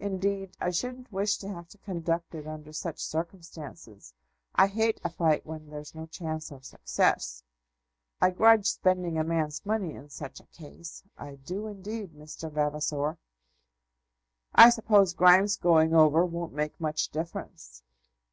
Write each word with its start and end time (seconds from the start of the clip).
Indeed, 0.00 0.56
I 0.60 0.70
shouldn't 0.72 1.12
wish 1.12 1.36
to 1.36 1.48
have 1.48 1.68
to 1.68 1.78
conduct 1.78 2.34
it 2.34 2.44
under 2.44 2.72
such 2.72 2.98
circumstances. 2.98 4.12
I 4.52 4.66
hate 4.66 5.00
a 5.04 5.10
fight 5.10 5.46
when 5.46 5.70
there's 5.70 5.94
no 5.94 6.06
chance 6.06 6.50
of 6.50 6.64
success. 6.64 7.44
I 8.20 8.30
grudge 8.32 8.66
spending 8.66 9.16
a 9.16 9.22
man's 9.22 9.64
money 9.64 9.94
in 9.94 10.08
such 10.08 10.40
a 10.40 10.46
case; 10.46 11.04
I 11.16 11.36
do 11.36 11.68
indeed, 11.68 12.14
Mr. 12.16 12.50
Vavasor." 12.50 13.16
"I 14.56 14.70
suppose 14.70 15.14
Grimes's 15.14 15.56
going 15.56 15.94
over 15.94 16.24
won't 16.26 16.52
make 16.52 16.80
much 16.80 17.10
difference?" 17.10 17.84